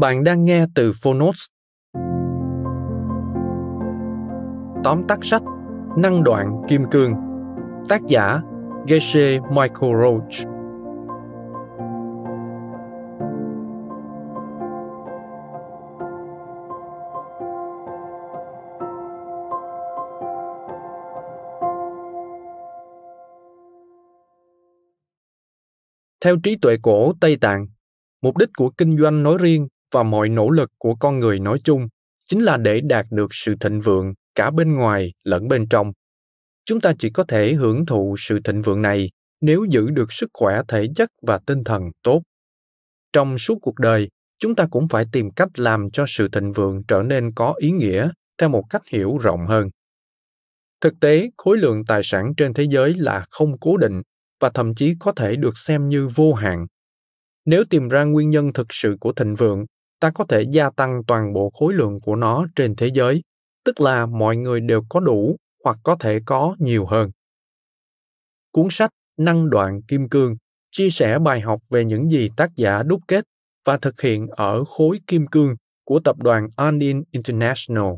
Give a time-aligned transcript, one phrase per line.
[0.00, 1.46] Bạn đang nghe từ Phonos.
[4.84, 5.42] Tóm tắt sách
[5.96, 7.14] Năng đoạn kim cương
[7.88, 8.40] Tác giả
[8.86, 10.48] Geshe Michael Roach
[26.20, 27.66] Theo trí tuệ cổ Tây Tạng,
[28.22, 31.60] mục đích của kinh doanh nói riêng và mọi nỗ lực của con người nói
[31.64, 31.88] chung
[32.28, 35.92] chính là để đạt được sự thịnh vượng cả bên ngoài lẫn bên trong.
[36.64, 40.30] Chúng ta chỉ có thể hưởng thụ sự thịnh vượng này nếu giữ được sức
[40.32, 42.22] khỏe thể chất và tinh thần tốt.
[43.12, 46.82] Trong suốt cuộc đời, chúng ta cũng phải tìm cách làm cho sự thịnh vượng
[46.88, 49.68] trở nên có ý nghĩa theo một cách hiểu rộng hơn.
[50.80, 54.02] Thực tế, khối lượng tài sản trên thế giới là không cố định
[54.40, 56.66] và thậm chí có thể được xem như vô hạn.
[57.44, 59.64] Nếu tìm ra nguyên nhân thực sự của thịnh vượng
[60.00, 63.22] ta có thể gia tăng toàn bộ khối lượng của nó trên thế giới,
[63.64, 67.10] tức là mọi người đều có đủ hoặc có thể có nhiều hơn
[68.52, 70.36] cuốn sách năng đoạn kim cương
[70.72, 73.24] chia sẻ bài học về những gì tác giả đúc kết
[73.64, 77.92] và thực hiện ở khối kim cương của tập đoàn Anin International.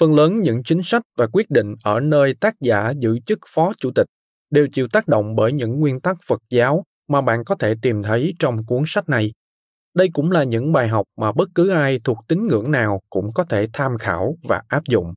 [0.00, 3.72] Phần lớn những chính sách và quyết định ở nơi tác giả giữ chức phó
[3.78, 4.06] chủ tịch
[4.50, 8.02] đều chịu tác động bởi những nguyên tắc Phật giáo mà bạn có thể tìm
[8.02, 9.32] thấy trong cuốn sách này
[9.96, 13.30] đây cũng là những bài học mà bất cứ ai thuộc tín ngưỡng nào cũng
[13.34, 15.14] có thể tham khảo và áp dụng.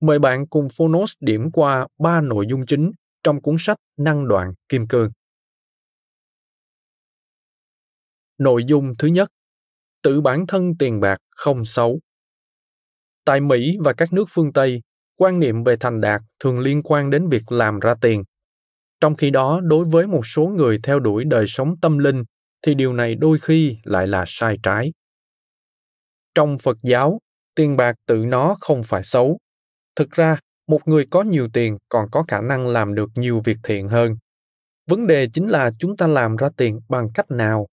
[0.00, 2.90] Mời bạn cùng Phonos điểm qua ba nội dung chính
[3.22, 5.10] trong cuốn sách Năng đoạn Kim Cương.
[8.38, 9.28] Nội dung thứ nhất,
[10.02, 12.00] tự bản thân tiền bạc không xấu.
[13.24, 14.82] Tại Mỹ và các nước phương Tây,
[15.18, 18.22] quan niệm về thành đạt thường liên quan đến việc làm ra tiền.
[19.00, 22.24] Trong khi đó, đối với một số người theo đuổi đời sống tâm linh
[22.62, 24.92] thì điều này đôi khi lại là sai trái.
[26.34, 27.18] Trong phật giáo,
[27.54, 29.38] tiền bạc tự nó không phải xấu.
[29.96, 33.56] Thực ra, một người có nhiều tiền còn có khả năng làm được nhiều việc
[33.62, 34.16] thiện hơn.
[34.86, 37.66] Vấn đề chính là chúng ta làm ra tiền bằng cách nào?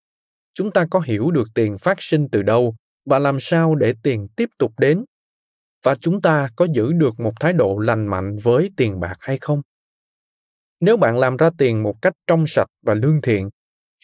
[0.54, 4.28] Chúng ta có hiểu được tiền phát sinh từ đâu và làm sao để tiền
[4.36, 5.06] tiếp tục đến?
[5.84, 9.38] Và chúng ta có giữ được một thái độ lành mạnh với tiền bạc hay
[9.42, 9.62] không?
[10.80, 13.50] Nếu bạn làm ra tiền một cách trong sạch và lương thiện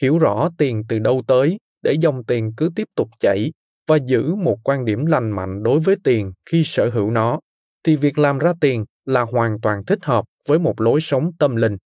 [0.02, 3.52] hiểu rõ tiền từ đâu tới để dòng tiền cứ tiếp tục chảy
[3.88, 7.40] và giữ một quan điểm lành mạnh đối với tiền khi sở hữu nó.
[7.84, 11.56] Thì việc làm ra tiền là hoàn toàn thích hợp với một lối sống tâm
[11.56, 11.78] linh.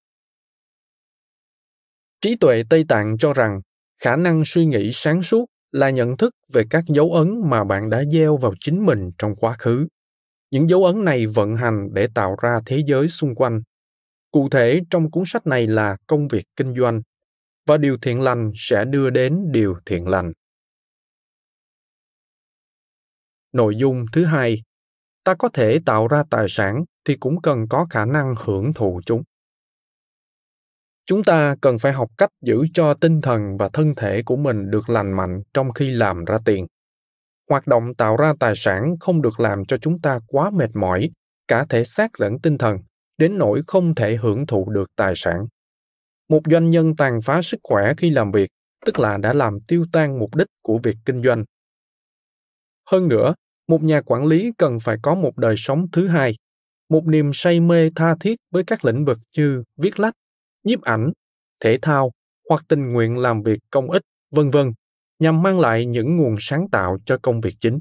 [2.22, 3.62] Trí tuệ tây tạng cho rằng,
[4.02, 7.90] khả năng suy nghĩ sáng suốt là nhận thức về các dấu ấn mà bạn
[7.90, 9.88] đã gieo vào chính mình trong quá khứ.
[10.52, 13.62] Những dấu ấn này vận hành để tạo ra thế giới xung quanh.
[14.32, 17.02] Cụ thể trong cuốn sách này là công việc kinh doanh
[17.66, 20.34] và điều thiện lành sẽ đưa đến điều thiện lành.
[23.54, 24.62] Nội dung thứ hai,
[25.24, 29.02] ta có thể tạo ra tài sản thì cũng cần có khả năng hưởng thụ
[29.06, 29.24] chúng.
[31.06, 34.72] Chúng ta cần phải học cách giữ cho tinh thần và thân thể của mình
[34.72, 36.68] được lành mạnh trong khi làm ra tiền.
[37.50, 41.10] Hoạt động tạo ra tài sản không được làm cho chúng ta quá mệt mỏi,
[41.48, 42.78] cả thể xác lẫn tinh thần,
[43.18, 45.48] đến nỗi không thể hưởng thụ được tài sản
[46.30, 48.50] một doanh nhân tàn phá sức khỏe khi làm việc,
[48.86, 51.46] tức là đã làm tiêu tan mục đích của việc kinh doanh.
[52.92, 53.34] Hơn nữa,
[53.68, 56.36] một nhà quản lý cần phải có một đời sống thứ hai,
[56.90, 60.14] một niềm say mê tha thiết với các lĩnh vực như viết lách,
[60.64, 61.12] nhiếp ảnh,
[61.60, 62.12] thể thao
[62.50, 64.72] hoặc tình nguyện làm việc công ích, vân vân,
[65.20, 67.80] nhằm mang lại những nguồn sáng tạo cho công việc chính.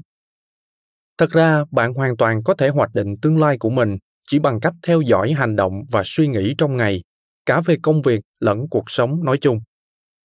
[1.17, 3.97] Thật ra, bạn hoàn toàn có thể hoạch định tương lai của mình
[4.27, 7.03] chỉ bằng cách theo dõi hành động và suy nghĩ trong ngày
[7.45, 9.59] cả về công việc lẫn cuộc sống nói chung.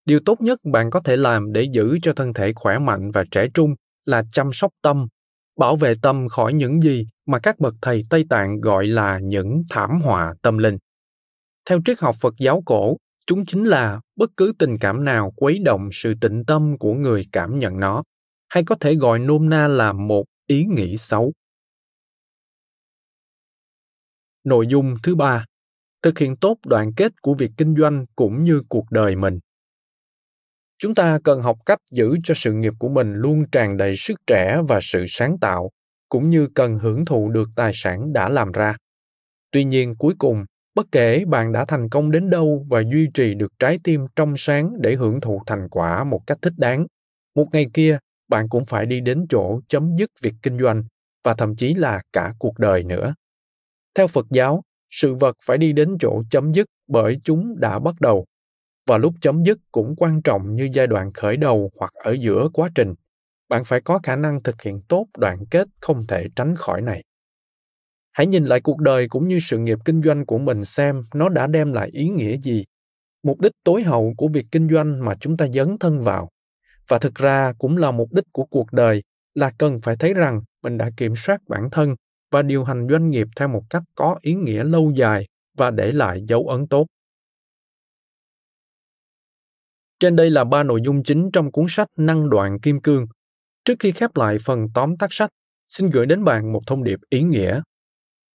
[0.04, 3.24] Điều tốt nhất bạn có thể làm để giữ cho thân thể khỏe mạnh và
[3.30, 3.74] trẻ trung
[4.04, 5.06] là chăm sóc tâm,
[5.58, 9.62] bảo vệ tâm khỏi những gì mà các bậc thầy tây tạng gọi là những
[9.70, 10.78] thảm họa tâm linh.
[11.68, 15.58] Theo triết học phật giáo cổ, chúng chính là bất cứ tình cảm nào quấy
[15.58, 18.02] động sự tịnh tâm của người cảm nhận nó,
[18.48, 21.32] hay có thể gọi nôm na là một ý nghĩ xấu.
[24.44, 25.44] Nội dung thứ ba
[26.02, 29.38] thực hiện tốt đoạn kết của việc kinh doanh cũng như cuộc đời mình.
[30.78, 34.20] Chúng ta cần học cách giữ cho sự nghiệp của mình luôn tràn đầy sức
[34.26, 35.70] trẻ và sự sáng tạo,
[36.08, 38.76] cũng như cần hưởng thụ được tài sản đã làm ra.
[39.50, 43.34] Tuy nhiên cuối cùng, bất kể bạn đã thành công đến đâu và duy trì
[43.34, 46.86] được trái tim trong sáng để hưởng thụ thành quả một cách thích đáng,
[47.34, 47.98] một ngày kia,
[48.28, 50.84] bạn cũng phải đi đến chỗ chấm dứt việc kinh doanh
[51.24, 53.14] và thậm chí là cả cuộc đời nữa.
[53.94, 57.94] Theo phật giáo sự vật phải đi đến chỗ chấm dứt bởi chúng đã bắt
[58.00, 58.26] đầu.
[58.86, 62.48] Và lúc chấm dứt cũng quan trọng như giai đoạn khởi đầu hoặc ở giữa
[62.52, 62.94] quá trình.
[63.48, 67.02] Bạn phải có khả năng thực hiện tốt đoạn kết không thể tránh khỏi này.
[68.12, 71.28] Hãy nhìn lại cuộc đời cũng như sự nghiệp kinh doanh của mình xem nó
[71.28, 72.64] đã đem lại ý nghĩa gì,
[73.22, 76.28] mục đích tối hậu của việc kinh doanh mà chúng ta dấn thân vào.
[76.88, 79.02] Và thực ra cũng là mục đích của cuộc đời
[79.34, 81.94] là cần phải thấy rằng mình đã kiểm soát bản thân
[82.30, 85.26] và điều hành doanh nghiệp theo một cách có ý nghĩa lâu dài
[85.56, 86.86] và để lại dấu ấn tốt
[90.00, 93.06] trên đây là ba nội dung chính trong cuốn sách Năng đoạn kim cương.
[93.64, 95.30] Trước khi khép lại phần tóm tắt sách,
[95.68, 97.62] xin gửi đến bạn một thông điệp ý nghĩa.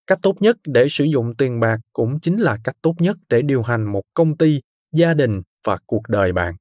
[0.07, 3.41] Cách tốt nhất để sử dụng tiền bạc cũng chính là cách tốt nhất để
[3.41, 4.61] điều hành một công ty,
[4.91, 6.55] gia đình và cuộc đời bạn.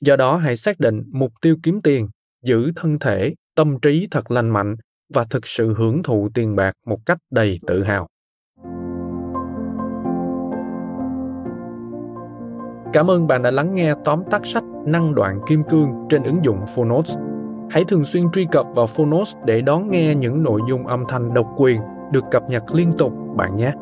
[0.00, 2.08] Do đó hãy xác định mục tiêu kiếm tiền,
[2.44, 4.76] giữ thân thể, tâm trí thật lành mạnh
[5.14, 8.06] và thực sự hưởng thụ tiền bạc một cách đầy tự hào.
[12.92, 16.44] Cảm ơn bạn đã lắng nghe tóm tắt sách Năng đoạn kim cương trên ứng
[16.44, 17.18] dụng Phonos.
[17.70, 21.34] Hãy thường xuyên truy cập vào Phonos để đón nghe những nội dung âm thanh
[21.34, 21.80] độc quyền
[22.12, 23.72] được cập nhật liên tục, bạn nhé.